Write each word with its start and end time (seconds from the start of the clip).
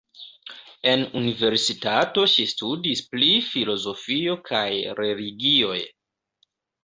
En 0.91 1.01
universitato 1.19 2.23
ŝi 2.35 2.45
studis 2.53 3.03
pri 3.11 3.29
filozofio 3.49 4.35
kaj 4.49 4.65
religioj. 5.01 5.77